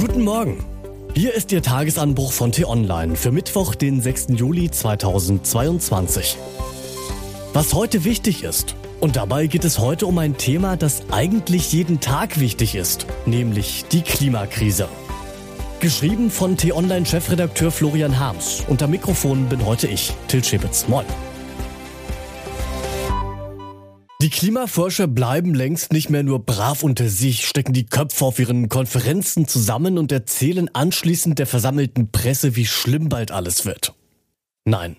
[0.00, 0.64] Guten Morgen.
[1.14, 4.28] Hier ist Ihr Tagesanbruch von T-Online für Mittwoch, den 6.
[4.30, 6.38] Juli 2022.
[7.52, 8.76] Was heute wichtig ist.
[9.00, 13.84] Und dabei geht es heute um ein Thema, das eigentlich jeden Tag wichtig ist, nämlich
[13.92, 14.88] die Klimakrise.
[15.80, 18.64] Geschrieben von T-Online-Chefredakteur Florian Harms.
[18.68, 20.88] Unter Mikrofon bin heute ich, Till Schäbitz.
[20.88, 21.04] Moin.
[24.20, 28.68] Die Klimaforscher bleiben längst nicht mehr nur brav unter sich, stecken die Köpfe auf ihren
[28.68, 33.94] Konferenzen zusammen und erzählen anschließend der versammelten Presse, wie schlimm bald alles wird.
[34.66, 34.96] Nein,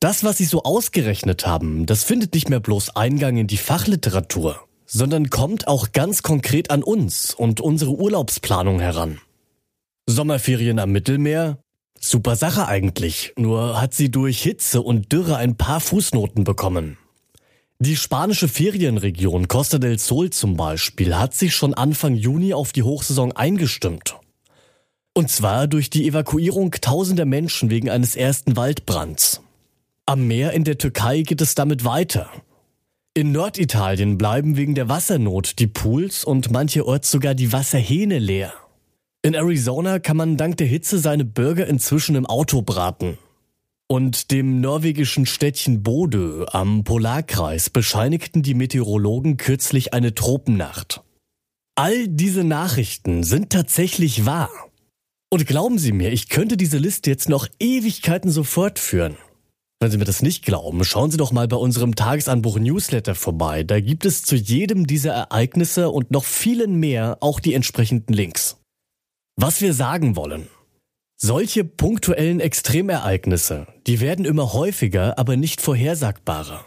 [0.00, 4.58] das, was sie so ausgerechnet haben, das findet nicht mehr bloß Eingang in die Fachliteratur,
[4.86, 9.20] sondern kommt auch ganz konkret an uns und unsere Urlaubsplanung heran.
[10.08, 11.58] Sommerferien am Mittelmeer?
[12.00, 16.98] Super Sache eigentlich, nur hat sie durch Hitze und Dürre ein paar Fußnoten bekommen.
[17.80, 22.84] Die spanische Ferienregion Costa del Sol zum Beispiel hat sich schon Anfang Juni auf die
[22.84, 24.14] Hochsaison eingestimmt.
[25.12, 29.40] Und zwar durch die Evakuierung tausender Menschen wegen eines ersten Waldbrands.
[30.06, 32.30] Am Meer in der Türkei geht es damit weiter.
[33.12, 38.52] In Norditalien bleiben wegen der Wassernot die Pools und mancherorts sogar die Wasserhähne leer.
[39.22, 43.18] In Arizona kann man dank der Hitze seine Burger inzwischen im Auto braten.
[43.90, 51.02] Und dem norwegischen Städtchen Bodø am Polarkreis bescheinigten die Meteorologen kürzlich eine Tropennacht.
[51.76, 54.50] All diese Nachrichten sind tatsächlich wahr.
[55.30, 59.16] Und glauben Sie mir, ich könnte diese Liste jetzt noch Ewigkeiten so fortführen.
[59.80, 63.64] Wenn Sie mir das nicht glauben, schauen Sie doch mal bei unserem Tagesanbruch Newsletter vorbei.
[63.64, 68.56] Da gibt es zu jedem dieser Ereignisse und noch vielen mehr auch die entsprechenden Links.
[69.36, 70.48] Was wir sagen wollen.
[71.16, 76.64] Solche punktuellen Extremereignisse, die werden immer häufiger, aber nicht vorhersagbarer.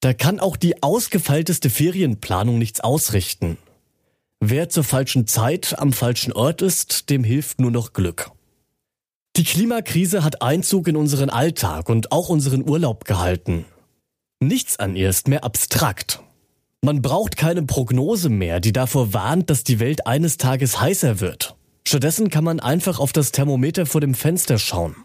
[0.00, 3.58] Da kann auch die ausgefeilteste Ferienplanung nichts ausrichten.
[4.40, 8.32] Wer zur falschen Zeit am falschen Ort ist, dem hilft nur noch Glück.
[9.36, 13.64] Die Klimakrise hat Einzug in unseren Alltag und auch unseren Urlaub gehalten.
[14.40, 16.20] Nichts an ihr ist mehr abstrakt.
[16.80, 21.54] Man braucht keine Prognose mehr, die davor warnt, dass die Welt eines Tages heißer wird.
[21.86, 24.96] Stattdessen kann man einfach auf das Thermometer vor dem Fenster schauen.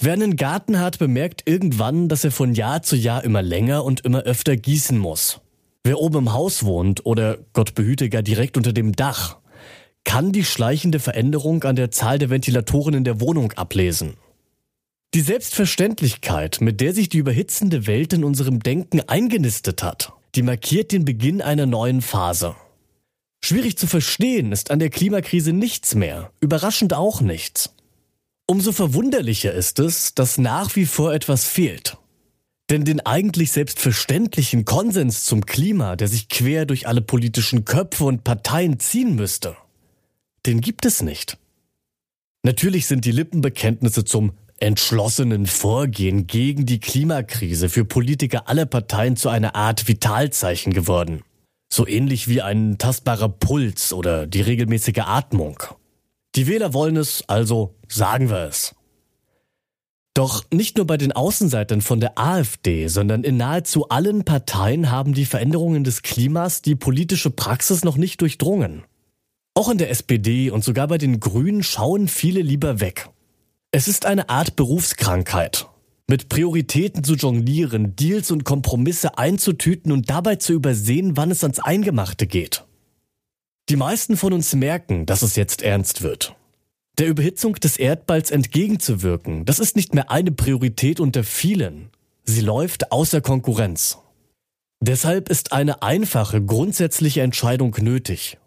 [0.00, 4.00] Wer einen Garten hat, bemerkt irgendwann, dass er von Jahr zu Jahr immer länger und
[4.00, 5.40] immer öfter gießen muss.
[5.84, 9.38] Wer oben im Haus wohnt oder Gott behüte gar direkt unter dem Dach,
[10.04, 14.14] kann die schleichende Veränderung an der Zahl der Ventilatoren in der Wohnung ablesen.
[15.14, 20.92] Die Selbstverständlichkeit, mit der sich die überhitzende Welt in unserem Denken eingenistet hat, die markiert
[20.92, 22.54] den Beginn einer neuen Phase.
[23.46, 27.72] Schwierig zu verstehen ist an der Klimakrise nichts mehr, überraschend auch nichts.
[28.44, 31.96] Umso verwunderlicher ist es, dass nach wie vor etwas fehlt.
[32.70, 38.24] Denn den eigentlich selbstverständlichen Konsens zum Klima, der sich quer durch alle politischen Köpfe und
[38.24, 39.56] Parteien ziehen müsste,
[40.44, 41.38] den gibt es nicht.
[42.42, 49.28] Natürlich sind die Lippenbekenntnisse zum entschlossenen Vorgehen gegen die Klimakrise für Politiker aller Parteien zu
[49.28, 51.22] einer Art Vitalzeichen geworden.
[51.68, 55.62] So ähnlich wie ein tastbarer Puls oder die regelmäßige Atmung.
[56.34, 58.74] Die Wähler wollen es, also sagen wir es.
[60.16, 65.12] Doch nicht nur bei den Außenseitern von der AfD, sondern in nahezu allen Parteien haben
[65.12, 68.84] die Veränderungen des Klimas die politische Praxis noch nicht durchdrungen.
[69.52, 73.10] Auch in der SPD und sogar bei den Grünen schauen viele lieber weg.
[73.72, 75.66] Es ist eine Art Berufskrankheit,
[76.08, 81.58] mit Prioritäten zu jonglieren, Deals und Kompromisse einzutüten und dabei zu übersehen, wann es ans
[81.58, 82.64] Eingemachte geht.
[83.68, 86.36] Die meisten von uns merken, dass es jetzt ernst wird.
[86.98, 91.90] Der Überhitzung des Erdballs entgegenzuwirken, das ist nicht mehr eine Priorität unter vielen.
[92.24, 93.98] Sie läuft außer Konkurrenz.
[94.80, 98.38] Deshalb ist eine einfache, grundsätzliche Entscheidung nötig.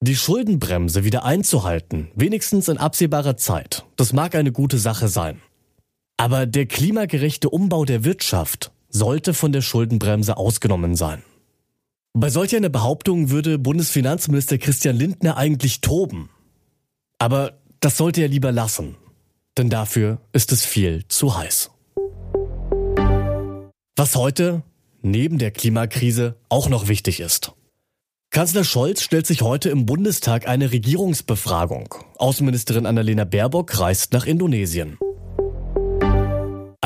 [0.00, 5.40] Die Schuldenbremse wieder einzuhalten, wenigstens in absehbarer Zeit, das mag eine gute Sache sein.
[6.16, 11.22] Aber der klimagerechte Umbau der Wirtschaft sollte von der Schuldenbremse ausgenommen sein.
[12.14, 16.30] Bei solch einer Behauptung würde Bundesfinanzminister Christian Lindner eigentlich toben.
[17.18, 18.96] Aber das sollte er lieber lassen,
[19.58, 21.70] denn dafür ist es viel zu heiß.
[23.96, 24.62] Was heute,
[25.02, 27.52] neben der Klimakrise, auch noch wichtig ist.
[28.30, 31.94] Kanzler Scholz stellt sich heute im Bundestag eine Regierungsbefragung.
[32.16, 34.98] Außenministerin Annalena Baerbock reist nach Indonesien.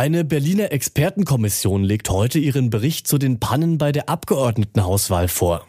[0.01, 5.67] Eine Berliner Expertenkommission legt heute ihren Bericht zu den Pannen bei der Abgeordnetenhauswahl vor.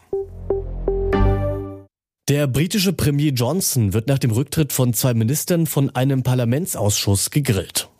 [2.30, 7.90] Der britische Premier Johnson wird nach dem Rücktritt von zwei Ministern von einem Parlamentsausschuss gegrillt.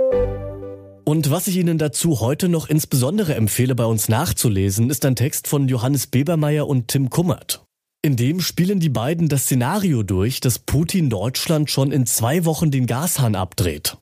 [1.05, 5.49] Und was ich Ihnen dazu heute noch insbesondere empfehle, bei uns nachzulesen, ist ein Text
[5.49, 7.63] von Johannes Bebermeier und Tim Kummert.
[8.01, 12.71] In dem spielen die beiden das Szenario durch, dass Putin Deutschland schon in zwei Wochen
[12.71, 13.99] den Gashahn abdreht.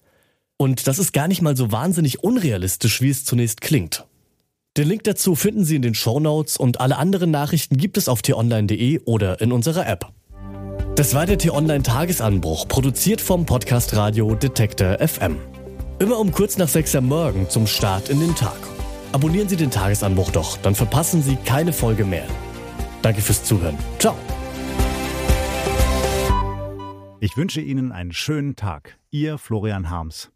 [0.60, 4.04] Und das ist gar nicht mal so wahnsinnig unrealistisch, wie es zunächst klingt.
[4.76, 8.10] Den Link dazu finden Sie in den Show Notes und alle anderen Nachrichten gibt es
[8.10, 10.12] auf t-online.de oder in unserer App.
[10.96, 15.38] Das war der T-Online Tagesanbruch, produziert vom Podcast Radio Detektor FM.
[15.98, 18.58] Immer um kurz nach 6 Uhr morgen zum Start in den Tag.
[19.12, 22.26] Abonnieren Sie den Tagesanbruch doch, dann verpassen Sie keine Folge mehr.
[23.00, 23.78] Danke fürs Zuhören.
[23.98, 24.14] Ciao.
[27.18, 28.98] Ich wünsche Ihnen einen schönen Tag.
[29.10, 30.30] Ihr Florian Harms.